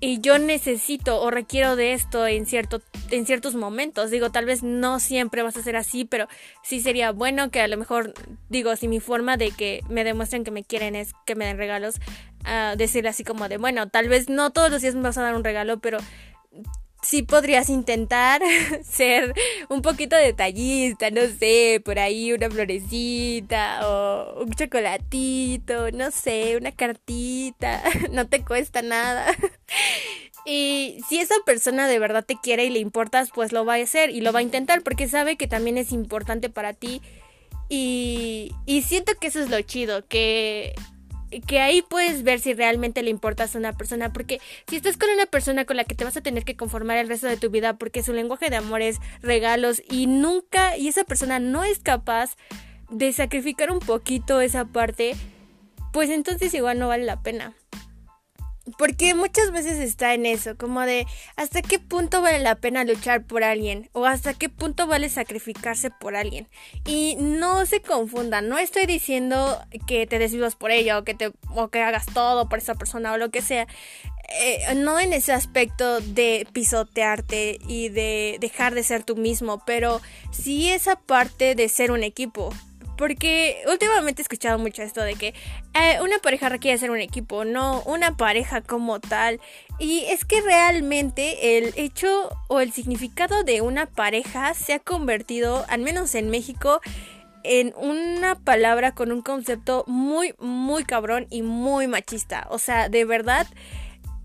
y 0.00 0.20
yo 0.20 0.38
necesito 0.38 1.22
o 1.22 1.30
requiero 1.30 1.74
de 1.74 1.94
esto 1.94 2.26
en, 2.26 2.46
cierto, 2.46 2.82
en 3.10 3.24
ciertos 3.24 3.54
momentos. 3.54 4.10
Digo, 4.10 4.30
tal 4.30 4.44
vez 4.44 4.62
no 4.62 5.00
siempre 5.00 5.42
vas 5.42 5.56
a 5.56 5.62
ser 5.62 5.76
así, 5.76 6.04
pero 6.04 6.28
sí 6.62 6.80
sería 6.80 7.12
bueno 7.12 7.50
que 7.50 7.60
a 7.60 7.68
lo 7.68 7.76
mejor, 7.76 8.12
digo, 8.48 8.76
si 8.76 8.88
mi 8.88 9.00
forma 9.00 9.36
de 9.36 9.50
que 9.52 9.80
me 9.88 10.04
demuestren 10.04 10.44
que 10.44 10.50
me 10.50 10.64
quieren 10.64 10.96
es 10.96 11.12
que 11.24 11.34
me 11.34 11.46
den 11.46 11.56
regalos, 11.56 11.96
uh, 12.44 12.76
decirle 12.76 13.08
así 13.08 13.24
como 13.24 13.48
de, 13.48 13.56
bueno, 13.56 13.88
tal 13.88 14.08
vez 14.08 14.28
no 14.28 14.50
todos 14.50 14.70
los 14.70 14.82
días 14.82 14.94
me 14.94 15.02
vas 15.02 15.16
a 15.16 15.22
dar 15.22 15.34
un 15.34 15.44
regalo, 15.44 15.78
pero 15.80 15.98
sí 17.06 17.22
podrías 17.22 17.68
intentar 17.68 18.42
ser 18.82 19.34
un 19.68 19.80
poquito 19.82 20.16
detallista, 20.16 21.10
no 21.10 21.22
sé, 21.38 21.80
por 21.84 21.98
ahí 21.98 22.32
una 22.32 22.50
florecita 22.50 23.88
o 23.88 24.42
un 24.42 24.52
chocolatito, 24.52 25.90
no 25.92 26.10
sé, 26.10 26.56
una 26.56 26.72
cartita, 26.72 27.82
no 28.10 28.26
te 28.26 28.44
cuesta 28.44 28.82
nada. 28.82 29.26
Y 30.44 31.00
si 31.08 31.18
esa 31.18 31.34
persona 31.44 31.88
de 31.88 31.98
verdad 31.98 32.24
te 32.24 32.36
quiere 32.40 32.64
y 32.66 32.70
le 32.70 32.78
importas, 32.78 33.30
pues 33.34 33.52
lo 33.52 33.64
va 33.64 33.74
a 33.74 33.82
hacer 33.82 34.10
y 34.10 34.20
lo 34.20 34.32
va 34.32 34.38
a 34.38 34.42
intentar 34.42 34.82
porque 34.82 35.08
sabe 35.08 35.36
que 35.36 35.48
también 35.48 35.76
es 35.76 35.90
importante 35.90 36.48
para 36.48 36.72
ti. 36.72 37.02
Y, 37.68 38.52
y 38.64 38.82
siento 38.82 39.12
que 39.20 39.26
eso 39.26 39.40
es 39.40 39.50
lo 39.50 39.60
chido, 39.62 40.06
que 40.06 40.74
que 41.46 41.60
ahí 41.60 41.82
puedes 41.82 42.22
ver 42.22 42.40
si 42.40 42.54
realmente 42.54 43.02
le 43.02 43.10
importas 43.10 43.54
a 43.54 43.58
una 43.58 43.76
persona, 43.76 44.12
porque 44.12 44.40
si 44.68 44.76
estás 44.76 44.96
con 44.96 45.10
una 45.10 45.26
persona 45.26 45.64
con 45.64 45.76
la 45.76 45.84
que 45.84 45.94
te 45.94 46.04
vas 46.04 46.16
a 46.16 46.20
tener 46.20 46.44
que 46.44 46.56
conformar 46.56 46.98
el 46.98 47.08
resto 47.08 47.26
de 47.26 47.36
tu 47.36 47.50
vida, 47.50 47.76
porque 47.76 48.02
su 48.02 48.12
lenguaje 48.12 48.50
de 48.50 48.56
amor 48.56 48.82
es 48.82 48.98
regalos 49.22 49.82
y 49.90 50.06
nunca, 50.06 50.76
y 50.76 50.88
esa 50.88 51.04
persona 51.04 51.38
no 51.38 51.64
es 51.64 51.80
capaz 51.80 52.36
de 52.90 53.12
sacrificar 53.12 53.70
un 53.70 53.80
poquito 53.80 54.40
esa 54.40 54.66
parte, 54.66 55.16
pues 55.92 56.10
entonces 56.10 56.54
igual 56.54 56.78
no 56.78 56.88
vale 56.88 57.04
la 57.04 57.22
pena. 57.22 57.54
Porque 58.78 59.14
muchas 59.14 59.52
veces 59.52 59.78
está 59.78 60.14
en 60.14 60.26
eso, 60.26 60.56
como 60.56 60.80
de 60.80 61.06
hasta 61.36 61.62
qué 61.62 61.78
punto 61.78 62.20
vale 62.20 62.40
la 62.40 62.56
pena 62.56 62.84
luchar 62.84 63.24
por 63.24 63.44
alguien 63.44 63.88
o 63.92 64.06
hasta 64.06 64.34
qué 64.34 64.48
punto 64.48 64.86
vale 64.86 65.08
sacrificarse 65.08 65.90
por 65.90 66.16
alguien. 66.16 66.48
Y 66.84 67.16
no 67.20 67.64
se 67.66 67.80
confundan, 67.80 68.48
no 68.48 68.58
estoy 68.58 68.86
diciendo 68.86 69.60
que 69.86 70.06
te 70.06 70.18
desvivas 70.18 70.56
por 70.56 70.72
ella 70.72 70.98
o 70.98 71.04
que, 71.04 71.14
te, 71.14 71.32
o 71.54 71.68
que 71.68 71.82
hagas 71.82 72.06
todo 72.06 72.48
por 72.48 72.58
esa 72.58 72.74
persona 72.74 73.12
o 73.12 73.18
lo 73.18 73.30
que 73.30 73.42
sea. 73.42 73.66
Eh, 74.40 74.74
no 74.74 74.98
en 74.98 75.12
ese 75.12 75.32
aspecto 75.32 76.00
de 76.00 76.48
pisotearte 76.52 77.58
y 77.68 77.90
de 77.90 78.38
dejar 78.40 78.74
de 78.74 78.82
ser 78.82 79.04
tú 79.04 79.14
mismo, 79.14 79.62
pero 79.64 80.00
sí 80.32 80.68
esa 80.70 80.96
parte 80.96 81.54
de 81.54 81.68
ser 81.68 81.92
un 81.92 82.02
equipo. 82.02 82.52
Porque 82.96 83.62
últimamente 83.70 84.22
he 84.22 84.24
escuchado 84.24 84.58
mucho 84.58 84.82
esto 84.82 85.02
de 85.02 85.14
que 85.14 85.34
eh, 85.74 85.98
una 86.02 86.18
pareja 86.18 86.48
requiere 86.48 86.78
ser 86.78 86.90
un 86.90 87.00
equipo, 87.00 87.44
no 87.44 87.82
una 87.82 88.16
pareja 88.16 88.62
como 88.62 89.00
tal. 89.00 89.40
Y 89.78 90.04
es 90.08 90.24
que 90.24 90.40
realmente 90.40 91.58
el 91.58 91.74
hecho 91.76 92.30
o 92.48 92.60
el 92.60 92.72
significado 92.72 93.42
de 93.42 93.60
una 93.60 93.86
pareja 93.86 94.54
se 94.54 94.74
ha 94.74 94.78
convertido, 94.78 95.64
al 95.68 95.80
menos 95.80 96.14
en 96.14 96.30
México, 96.30 96.80
en 97.42 97.74
una 97.76 98.34
palabra 98.34 98.92
con 98.92 99.12
un 99.12 99.22
concepto 99.22 99.84
muy, 99.86 100.34
muy 100.38 100.84
cabrón 100.84 101.26
y 101.30 101.42
muy 101.42 101.86
machista. 101.86 102.46
O 102.50 102.58
sea, 102.58 102.88
de 102.88 103.04
verdad, 103.04 103.46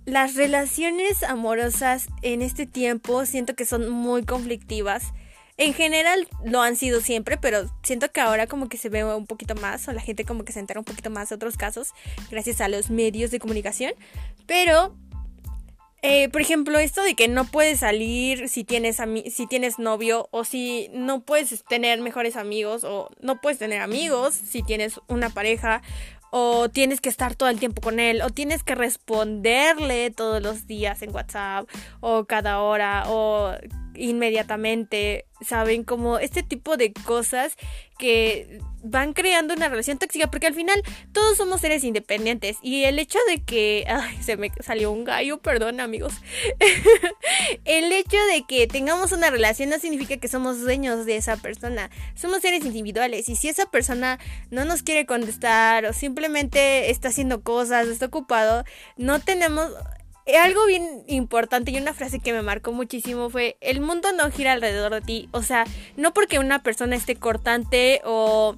las 0.06 0.36
relaciones 0.36 1.22
amorosas 1.24 2.08
en 2.22 2.42
este 2.42 2.66
tiempo 2.66 3.26
siento 3.26 3.56
que 3.56 3.66
son 3.66 3.90
muy 3.90 4.24
conflictivas 4.24 5.14
en 5.62 5.76
general 5.76 6.28
lo 6.44 6.60
han 6.64 6.76
sido 6.76 7.02
siempre, 7.02 7.38
pero 7.38 7.70
siento 7.84 8.12
que 8.12 8.20
ahora 8.20 8.48
como 8.48 8.68
que 8.68 8.78
se 8.78 8.90
ve 8.90 9.06
un 9.06 9.28
poquito 9.28 9.54
más 9.54 9.88
o 9.88 9.92
la 9.92 10.02
gente 10.02 10.26
como 10.26 10.44
que 10.44 10.54
se 10.54 10.60
entera 10.60 10.80
un 10.80 10.86
poquito 10.86 11.12
más 11.12 11.30
de 11.30 11.36
otros 11.36 11.56
casos 11.56 11.90
gracias 12.32 12.62
a 12.62 12.68
los 12.68 12.90
medios 12.90 13.30
de 13.30 13.38
comunicación. 13.38 13.94
Pero, 14.48 14.96
eh, 16.02 16.30
por 16.30 16.42
ejemplo, 16.42 16.80
esto 16.80 17.04
de 17.04 17.14
que 17.14 17.28
no 17.28 17.46
puedes 17.46 17.82
salir 17.82 18.50
si 18.50 18.64
tienes, 18.64 18.98
si 19.32 19.46
tienes 19.46 19.78
novio 19.78 20.28
o 20.32 20.46
si 20.46 20.90
no 20.94 21.22
puedes 21.22 21.64
tener 21.66 22.02
mejores 22.02 22.38
amigos 22.38 22.84
o 22.84 23.12
no 23.22 23.40
puedes 23.40 23.60
tener 23.60 23.82
amigos 23.82 24.34
si 24.34 24.64
tienes 24.64 25.00
una 25.10 25.30
pareja 25.30 25.84
o 26.32 26.70
tienes 26.70 27.02
que 27.02 27.10
estar 27.10 27.36
todo 27.36 27.50
el 27.50 27.60
tiempo 27.60 27.82
con 27.82 28.00
él, 28.00 28.22
o 28.22 28.30
tienes 28.30 28.64
que 28.64 28.74
responderle 28.74 30.12
todos 30.12 30.42
los 30.42 30.66
días 30.66 31.02
en 31.02 31.14
WhatsApp, 31.14 31.70
o 32.00 32.24
cada 32.24 32.62
hora, 32.62 33.04
o 33.08 33.54
inmediatamente, 34.02 35.26
¿saben? 35.42 35.84
Como 35.84 36.18
este 36.18 36.44
tipo 36.44 36.78
de 36.78 36.92
cosas 36.94 37.56
que 37.98 38.60
van 38.84 39.14
creando 39.14 39.54
una 39.54 39.70
relación 39.70 40.00
tóxica, 40.00 40.32
porque 40.32 40.48
al 40.48 40.56
final 40.56 40.82
todos 41.14 41.38
somos 41.38 41.62
seres 41.62 41.84
independientes 41.84 42.58
y 42.64 42.86
el 42.86 42.98
hecho 42.98 43.20
de 43.30 43.44
que, 43.44 43.86
ay, 43.88 44.18
se 44.24 44.38
me 44.38 44.52
salió 44.62 44.92
un 44.92 45.04
gallo, 45.04 45.38
perdón 45.38 45.80
amigos, 45.80 46.14
el 47.66 47.92
hecho 47.92 48.18
de 48.34 48.44
que 48.48 48.66
tengamos 48.66 49.12
una 49.12 49.30
relación 49.30 49.70
no 49.70 49.78
significa 49.78 50.18
que 50.18 50.28
somos 50.28 50.62
dueños 50.62 51.06
de 51.06 51.18
esa 51.18 51.38
persona, 51.38 51.92
somos 52.16 52.42
seres 52.42 52.66
individuales 52.66 53.30
y 53.30 53.36
si 53.36 53.50
esa 53.50 53.68
persona 53.68 54.20
no 54.50 54.66
nos 54.66 54.82
quiere 54.82 55.06
contestar 55.06 55.86
o 55.86 55.94
simplemente 55.94 56.90
está 56.90 57.10
haciendo 57.10 57.44
cosas, 57.44 57.88
está 57.88 58.08
ocupado, 58.08 58.64
no 58.98 59.20
tenemos 59.20 59.72
algo 60.40 60.66
bien 60.66 61.04
importante 61.08 61.72
y 61.72 61.78
una 61.78 61.94
frase 61.94 62.20
que 62.20 62.34
me 62.34 62.42
marcó 62.42 62.72
muchísimo 62.72 63.30
fue, 63.30 63.58
el 63.62 63.82
mundo 63.82 64.10
no 64.14 64.32
gira 64.32 64.54
alrededor 64.54 64.94
de 64.94 65.02
ti. 65.02 65.30
O 65.32 65.44
sea, 65.44 65.66
no 65.98 66.14
porque 66.14 66.40
una 66.40 66.64
persona 66.64 66.96
esté 66.96 67.16
cortante 67.16 68.02
o, 68.06 68.58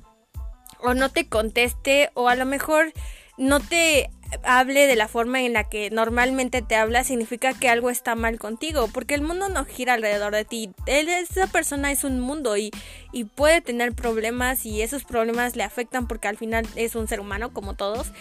o 0.80 0.94
no 0.94 1.10
te 1.10 1.28
conteste 1.28 2.12
o 2.14 2.30
a 2.30 2.36
lo 2.36 2.46
mejor 2.46 2.94
no 3.38 3.60
te 3.60 4.10
hable 4.44 4.88
de 4.88 4.96
la 4.96 5.08
forma 5.08 5.42
en 5.42 5.54
la 5.54 5.64
que 5.66 5.90
normalmente 5.92 6.62
te 6.62 6.76
habla 6.76 7.04
significa 7.04 7.54
que 7.54 7.70
algo 7.70 7.90
está 7.90 8.16
mal 8.16 8.40
contigo, 8.40 8.90
porque 8.92 9.14
el 9.14 9.22
mundo 9.22 9.50
no 9.50 9.66
gira 9.66 9.94
alrededor 9.94 10.34
de 10.34 10.46
ti. 10.46 10.72
Él, 10.86 11.08
esa 11.10 11.48
persona 11.48 11.92
es 11.92 12.04
un 12.04 12.20
mundo 12.20 12.58
y, 12.58 12.72
y 13.12 13.26
puede 13.26 13.62
tener 13.62 13.94
problemas 13.94 14.66
y 14.66 14.82
esos 14.82 15.04
problemas 15.04 15.56
le 15.56 15.64
afectan 15.64 16.08
porque 16.08 16.28
al 16.28 16.38
final 16.38 16.68
es 16.76 16.96
un 16.96 17.08
ser 17.08 17.20
humano 17.20 17.54
como 17.54 17.76
todos 17.76 18.12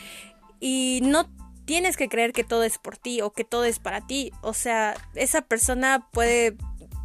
y 0.61 1.01
no 1.03 1.29
tienes 1.73 1.97
que 1.97 2.11
creer 2.11 2.35
que 2.35 2.45
todo 2.45 2.65
es 2.65 2.77
por 2.77 2.99
ti 2.99 3.23
o 3.23 3.33
que 3.33 3.45
todo 3.45 3.65
es 3.65 3.79
para 3.79 4.07
ti. 4.07 4.31
O 4.43 4.53
sea, 4.53 4.95
esa 5.15 5.41
persona 5.41 6.07
puede 6.13 6.55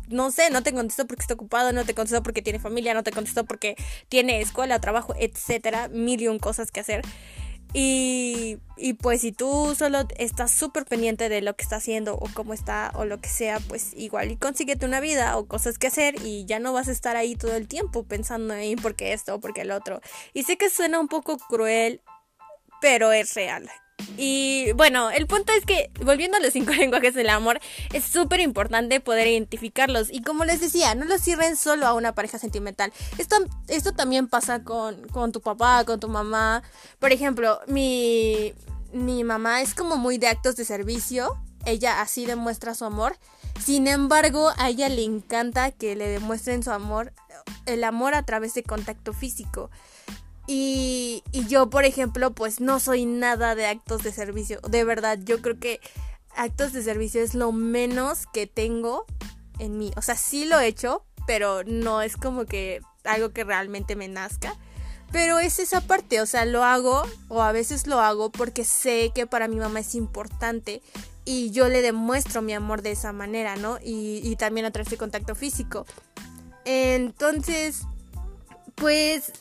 no 0.09 0.29
sé, 0.29 0.49
no 0.49 0.61
te 0.61 0.73
contestó 0.73 1.07
porque 1.07 1.21
está 1.21 1.35
ocupado, 1.35 1.71
no 1.71 1.85
te 1.85 1.93
contestó 1.93 2.21
porque 2.21 2.41
tiene 2.41 2.59
familia, 2.59 2.93
no 2.93 3.01
te 3.01 3.13
contestó 3.13 3.45
porque 3.45 3.77
tiene 4.09 4.41
escuela, 4.41 4.81
trabajo, 4.81 5.15
etcétera, 5.17 5.87
mil 5.87 6.21
y 6.21 6.27
un 6.27 6.37
cosas 6.37 6.71
que 6.71 6.81
hacer. 6.81 7.01
Y, 7.71 8.57
y 8.75 8.95
pues 8.95 9.21
si 9.21 9.31
tú 9.31 9.73
solo 9.73 10.05
estás 10.17 10.51
súper 10.51 10.83
pendiente 10.83 11.29
de 11.29 11.41
lo 11.41 11.55
que 11.55 11.63
está 11.63 11.77
haciendo 11.77 12.15
o 12.15 12.27
cómo 12.33 12.53
está 12.53 12.91
o 12.95 13.05
lo 13.05 13.21
que 13.21 13.29
sea, 13.29 13.61
pues 13.69 13.93
igual 13.95 14.31
y 14.31 14.35
consíguete 14.35 14.85
una 14.85 14.99
vida 14.99 15.37
o 15.37 15.45
cosas 15.47 15.77
que 15.77 15.87
hacer 15.87 16.15
y 16.25 16.43
ya 16.43 16.59
no 16.59 16.73
vas 16.73 16.89
a 16.89 16.91
estar 16.91 17.15
ahí 17.15 17.37
todo 17.37 17.55
el 17.55 17.69
tiempo 17.69 18.03
pensando 18.03 18.53
en 18.53 18.75
por 18.79 18.97
qué 18.97 19.13
esto 19.13 19.35
o 19.35 19.39
por 19.39 19.53
qué 19.53 19.61
el 19.61 19.71
otro. 19.71 20.01
Y 20.33 20.43
sé 20.43 20.57
que 20.57 20.69
suena 20.69 20.99
un 20.99 21.07
poco 21.07 21.37
cruel, 21.37 22.01
pero 22.81 23.13
es 23.13 23.33
real. 23.33 23.69
Y 24.17 24.71
bueno, 24.73 25.11
el 25.11 25.27
punto 25.27 25.51
es 25.53 25.65
que, 25.65 25.91
volviendo 26.03 26.37
a 26.37 26.39
los 26.39 26.53
cinco 26.53 26.71
lenguajes 26.77 27.13
del 27.13 27.29
amor, 27.29 27.59
es 27.93 28.03
súper 28.03 28.39
importante 28.39 28.99
poder 28.99 29.27
identificarlos. 29.27 30.11
Y 30.11 30.21
como 30.21 30.45
les 30.45 30.61
decía, 30.61 30.95
no 30.95 31.05
los 31.05 31.21
sirven 31.21 31.55
solo 31.55 31.85
a 31.85 31.93
una 31.93 32.13
pareja 32.13 32.39
sentimental. 32.39 32.91
Esto, 33.17 33.37
esto 33.67 33.93
también 33.93 34.27
pasa 34.27 34.63
con, 34.63 35.07
con 35.09 35.31
tu 35.31 35.41
papá, 35.41 35.83
con 35.85 35.99
tu 35.99 36.09
mamá. 36.09 36.63
Por 36.99 37.11
ejemplo, 37.11 37.59
mi, 37.67 38.53
mi 38.91 39.23
mamá 39.23 39.61
es 39.61 39.73
como 39.73 39.97
muy 39.97 40.17
de 40.17 40.27
actos 40.27 40.55
de 40.55 40.65
servicio. 40.65 41.37
Ella 41.65 42.01
así 42.01 42.25
demuestra 42.25 42.73
su 42.75 42.85
amor. 42.85 43.17
Sin 43.63 43.87
embargo, 43.87 44.51
a 44.57 44.69
ella 44.69 44.89
le 44.89 45.03
encanta 45.03 45.71
que 45.71 45.95
le 45.95 46.07
demuestren 46.07 46.63
su 46.63 46.71
amor, 46.71 47.13
el 47.65 47.83
amor 47.83 48.13
a 48.13 48.23
través 48.23 48.53
de 48.53 48.63
contacto 48.63 49.13
físico. 49.13 49.69
Y, 50.47 51.23
yo, 51.49 51.69
por 51.69 51.83
ejemplo, 51.83 52.31
pues 52.31 52.61
no 52.61 52.79
soy 52.79 53.05
nada 53.05 53.53
de 53.53 53.67
actos 53.67 54.01
de 54.03 54.13
servicio. 54.13 54.61
De 54.61 54.85
verdad, 54.85 55.19
yo 55.21 55.41
creo 55.41 55.59
que 55.59 55.81
actos 56.35 56.71
de 56.71 56.81
servicio 56.81 57.21
es 57.21 57.35
lo 57.35 57.51
menos 57.51 58.27
que 58.31 58.47
tengo 58.47 59.05
en 59.59 59.77
mí. 59.77 59.91
O 59.97 60.01
sea, 60.01 60.15
sí 60.15 60.45
lo 60.45 60.57
he 60.59 60.67
hecho, 60.67 61.05
pero 61.27 61.63
no 61.65 62.01
es 62.01 62.15
como 62.15 62.45
que 62.45 62.81
algo 63.03 63.31
que 63.31 63.43
realmente 63.43 63.97
me 63.97 64.07
nazca. 64.07 64.55
Pero 65.11 65.39
es 65.39 65.59
esa 65.59 65.81
parte, 65.81 66.21
o 66.21 66.25
sea, 66.25 66.45
lo 66.45 66.63
hago 66.63 67.03
o 67.29 67.41
a 67.41 67.51
veces 67.51 67.87
lo 67.87 67.99
hago 67.99 68.29
porque 68.29 68.63
sé 68.63 69.11
que 69.15 69.25
para 69.25 69.47
mi 69.47 69.55
mamá 69.55 69.79
es 69.79 69.95
importante 69.95 70.81
y 71.23 71.51
yo 71.51 71.69
le 71.69 71.81
demuestro 71.81 72.41
mi 72.41 72.53
amor 72.53 72.81
de 72.81 72.91
esa 72.91 73.13
manera, 73.13 73.55
¿no? 73.55 73.79
Y, 73.81 74.19
y 74.23 74.35
también 74.35 74.65
a 74.65 74.71
través 74.71 74.89
de 74.89 74.97
contacto 74.97 75.33
físico. 75.33 75.85
Entonces, 76.65 77.83
pues 78.75 79.31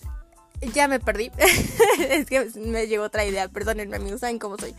ya 0.73 0.89
me 0.89 1.01
perdí. 1.01 1.31
es 2.11 2.27
que 2.27 2.49
me 2.57 2.87
llegó 2.87 3.05
otra 3.05 3.25
idea, 3.25 3.49
perdónenme 3.49 3.97
amigos, 3.97 4.21
saben 4.21 4.39
cómo 4.39 4.57
soy. 4.59 4.75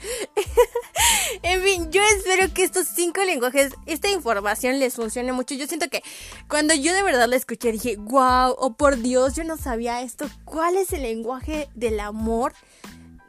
en 1.44 1.62
fin, 1.62 1.92
yo 1.92 2.02
espero 2.18 2.54
que 2.54 2.64
estos 2.64 2.88
cinco 2.88 3.24
lenguajes, 3.24 3.74
esta 3.86 4.10
información 4.10 4.80
les 4.80 4.96
funcione 4.96 5.34
mucho. 5.34 5.56
Yo 5.56 5.68
siento 5.68 5.90
que 5.90 6.04
cuando 6.48 6.74
yo 6.74 6.94
de 6.94 7.04
verdad 7.04 7.28
la 7.28 7.36
escuché 7.36 7.72
dije, 7.72 7.98
wow, 7.98 8.56
oh 8.58 8.76
por 8.78 8.98
Dios, 8.98 9.36
yo 9.36 9.44
no 9.44 9.58
sabía 9.58 10.02
esto. 10.02 10.30
¿Cuál 10.46 10.78
es 10.78 10.94
el 10.94 11.04
lenguaje 11.04 11.70
del 11.76 12.00
amor? 12.00 12.54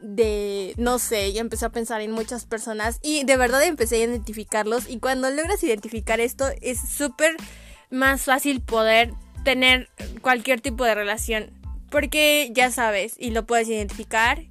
de, 0.01 0.75
no 0.77 0.97
sé, 0.97 1.27
y 1.27 1.39
empecé 1.39 1.65
a 1.65 1.71
pensar 1.71 1.99
en 1.99 2.11
muchas 2.11 2.45
personas 2.45 2.99
y 3.03 3.25
de 3.25 3.35
verdad 3.35 3.63
empecé 3.63 3.95
a 3.95 4.05
identificarlos 4.05 4.89
y 4.89 4.99
cuando 4.99 5.29
logras 5.29 5.61
identificar 5.61 6.21
esto 6.21 6.47
es 6.61 6.79
súper 6.79 7.35
más 7.89 8.21
fácil 8.21 8.61
poder 8.61 9.13
tener 9.43 9.89
cualquier 10.21 10.61
tipo 10.61 10.85
de 10.85 10.95
relación 10.95 11.58
porque 11.89 12.49
ya 12.53 12.71
sabes 12.71 13.15
y 13.17 13.31
lo 13.31 13.45
puedes 13.45 13.67
identificar 13.67 14.43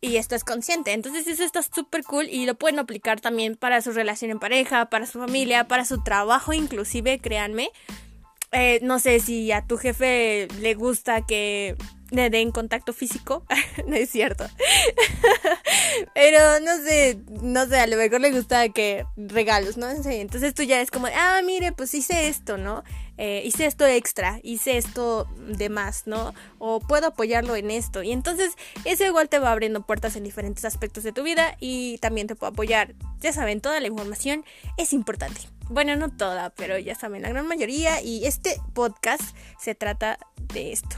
y 0.00 0.16
estás 0.16 0.44
consciente. 0.44 0.92
Entonces 0.92 1.26
eso 1.26 1.44
está 1.44 1.62
súper 1.62 2.04
cool 2.04 2.28
y 2.28 2.46
lo 2.46 2.54
pueden 2.54 2.78
aplicar 2.78 3.20
también 3.20 3.56
para 3.56 3.80
su 3.80 3.92
relación 3.92 4.30
en 4.30 4.38
pareja, 4.38 4.90
para 4.90 5.06
su 5.06 5.18
familia, 5.18 5.66
para 5.66 5.84
su 5.84 6.02
trabajo 6.02 6.52
inclusive, 6.52 7.18
créanme. 7.18 7.70
Eh, 8.52 8.78
no 8.82 9.00
sé 9.00 9.18
si 9.18 9.50
a 9.50 9.66
tu 9.66 9.78
jefe 9.78 10.46
le 10.60 10.74
gusta 10.74 11.26
que 11.26 11.76
le 12.10 12.30
den 12.30 12.52
contacto 12.52 12.92
físico. 12.92 13.44
no 13.86 13.96
es 13.96 14.10
cierto. 14.10 14.46
Pero 16.14 16.60
no 16.60 16.76
sé, 16.84 17.18
no 17.42 17.66
sé, 17.66 17.80
a 17.80 17.86
lo 17.86 17.96
mejor 17.96 18.20
le 18.20 18.30
gusta 18.30 18.68
que 18.68 19.04
regalos, 19.16 19.76
¿no? 19.76 19.88
Entonces 19.90 20.54
tú 20.54 20.62
ya 20.62 20.80
es 20.80 20.90
como, 20.90 21.06
ah, 21.06 21.40
mire, 21.44 21.72
pues 21.72 21.94
hice 21.94 22.28
esto, 22.28 22.56
¿no? 22.56 22.84
Eh, 23.16 23.42
hice 23.44 23.66
esto 23.66 23.86
extra, 23.86 24.40
hice 24.42 24.76
esto 24.76 25.28
de 25.46 25.68
más, 25.68 26.06
¿no? 26.06 26.34
O 26.58 26.80
puedo 26.80 27.08
apoyarlo 27.08 27.54
en 27.56 27.70
esto. 27.70 28.02
Y 28.02 28.12
entonces 28.12 28.54
eso 28.84 29.04
igual 29.04 29.28
te 29.28 29.38
va 29.38 29.52
abriendo 29.52 29.82
puertas 29.82 30.16
en 30.16 30.24
diferentes 30.24 30.64
aspectos 30.64 31.04
de 31.04 31.12
tu 31.12 31.22
vida 31.22 31.56
y 31.60 31.98
también 31.98 32.26
te 32.26 32.34
puedo 32.34 32.52
apoyar. 32.52 32.94
Ya 33.20 33.32
saben, 33.32 33.60
toda 33.60 33.80
la 33.80 33.86
información 33.86 34.44
es 34.76 34.92
importante. 34.92 35.40
Bueno, 35.68 35.96
no 35.96 36.10
toda, 36.10 36.50
pero 36.50 36.78
ya 36.78 36.94
saben, 36.94 37.22
la 37.22 37.30
gran 37.30 37.46
mayoría. 37.46 38.02
Y 38.02 38.26
este 38.26 38.60
podcast 38.74 39.22
se 39.58 39.74
trata 39.74 40.18
de 40.52 40.72
esto. 40.72 40.96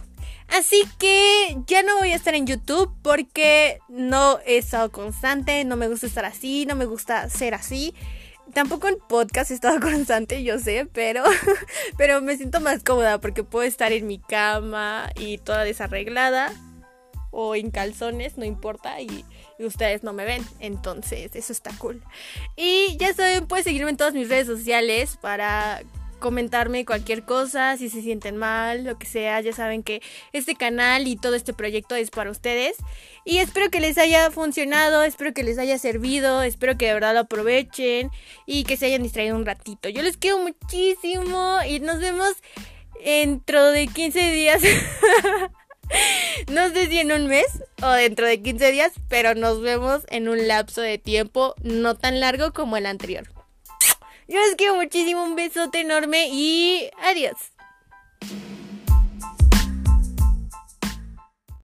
Así 0.49 0.83
que 0.99 1.57
ya 1.67 1.83
no 1.83 1.99
voy 1.99 2.13
a 2.13 2.17
estar 2.17 2.35
en 2.35 2.47
YouTube 2.47 2.93
porque 3.03 3.81
no 3.89 4.39
he 4.47 4.59
estado 4.59 4.93
constante, 4.93 5.65
no 5.65 5.77
me 5.77 5.89
gusta 5.89 6.07
estar 6.07 6.25
así, 6.25 6.67
no 6.67 6.77
me 6.77 6.85
gusta 6.85 7.29
ser 7.29 7.55
así. 7.55 7.95
Tampoco 8.55 8.89
en 8.89 8.99
podcast 9.09 9.51
he 9.51 9.55
estado 9.55 9.81
constante, 9.81 10.43
yo 10.43 10.59
sé, 10.59 10.87
pero, 10.93 11.25
pero 11.99 12.21
me 12.23 12.37
siento 12.37 12.61
más 12.61 12.83
cómoda 12.83 13.21
porque 13.21 13.45
puedo 13.45 13.67
estar 13.67 13.93
en 13.93 14.07
mi 14.07 14.19
cama 14.19 15.11
y 15.17 15.39
toda 15.39 15.65
desarreglada 15.65 16.53
o 17.31 17.55
en 17.55 17.71
calzones, 17.71 18.39
no 18.39 18.45
importa, 18.47 19.01
y, 19.01 19.25
y, 19.59 19.65
ustedes 19.65 20.03
no 20.03 20.15
me 20.15 20.25
ven, 20.25 20.43
entonces 20.59 21.35
eso 21.35 21.53
está 21.53 21.71
cool. 21.77 22.03
Y 22.57 22.97
ya 22.99 23.13
saben, 23.13 23.47
pueden 23.47 23.65
seguirme 23.65 23.91
en 23.91 23.99
todas 23.99 24.15
mis 24.15 24.29
redes 24.29 24.47
sociales 24.47 25.19
para 25.21 25.83
comentarme 26.19 26.85
cualquier 26.85 27.25
cosa, 27.25 27.77
si 27.77 27.89
se 27.89 28.03
sienten 28.03 28.37
mal, 28.37 28.85
lo 28.85 28.99
que 28.99 29.07
sea, 29.07 29.41
ya 29.41 29.53
saben 29.53 29.83
que 29.83 30.03
este 30.33 30.55
canal 30.55 31.07
y 31.07 31.17
todo 31.17 31.35
este 31.35 31.53
proyecto 31.53 31.95
es 31.95 32.11
para 32.11 32.31
ustedes. 32.31 32.77
Y 33.25 33.39
espero 33.39 33.71
que 33.71 33.81
les 33.81 33.99
haya 33.99 34.31
funcionado, 34.31 35.03
espero 35.03 35.33
que 35.35 35.43
les 35.43 35.59
haya 35.59 35.79
servido, 35.79 36.43
espero 36.43 36.77
que 36.77 36.87
de 36.87 36.95
verdad 36.95 37.15
lo 37.15 37.21
aprovechen 37.21 38.11
y 38.47 38.65
que 38.65 38.77
se 38.77 38.87
hayan 38.87 39.03
distraído 39.03 39.37
un 39.37 39.47
ratito. 39.47 39.89
Yo 39.89 40.03
les 40.03 40.17
quiero 40.17 40.39
muchísimo 40.39 41.59
y 41.69 41.81
nos 41.81 42.01
vemos 42.01 42.35
dentro 43.05 43.71
de 43.71 43.87
15 43.87 44.33
días. 44.33 44.63
no 46.53 46.69
sé 46.71 46.87
si 46.89 46.99
en 46.99 47.13
un 47.13 47.27
mes 47.27 47.47
o 47.83 47.91
dentro 47.91 48.27
de 48.27 48.41
15 48.43 48.73
días, 48.73 48.93
pero 49.09 49.35
nos 49.35 49.61
vemos 49.61 50.03
en 50.09 50.29
un 50.29 50.49
lapso 50.49 50.81
de 50.81 50.99
tiempo 50.99 51.55
no 51.63 51.97
tan 51.97 52.21
largo 52.21 52.53
como 52.53 52.77
el 52.77 52.87
anterior. 52.87 53.36
Yo 54.29 54.41
les 54.41 54.57
quiero 54.57 54.75
muchísimo, 54.75 55.23
un 55.23 55.37
besote 55.37 55.81
enorme 55.81 56.29
y 56.31 56.91
adiós. 57.03 57.53